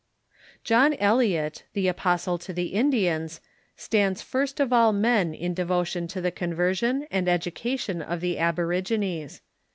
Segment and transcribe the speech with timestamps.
[0.63, 3.39] John Eliot, the Apostle to the Indians,
[3.75, 8.65] stands first of all men in devotion to the conversion and education of the abo.._
[8.67, 9.41] rigines.